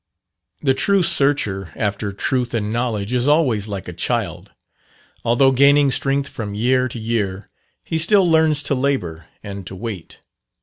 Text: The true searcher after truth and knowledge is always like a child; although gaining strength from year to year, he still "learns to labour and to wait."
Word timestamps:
The 0.63 0.73
true 0.73 1.03
searcher 1.03 1.71
after 1.75 2.11
truth 2.11 2.55
and 2.55 2.73
knowledge 2.73 3.13
is 3.13 3.27
always 3.27 3.67
like 3.67 3.87
a 3.87 3.93
child; 3.93 4.51
although 5.23 5.51
gaining 5.51 5.91
strength 5.91 6.27
from 6.27 6.55
year 6.55 6.87
to 6.87 6.97
year, 6.97 7.47
he 7.83 7.99
still 7.99 8.27
"learns 8.27 8.63
to 8.63 8.73
labour 8.73 9.27
and 9.43 9.67
to 9.67 9.75
wait." 9.75 10.17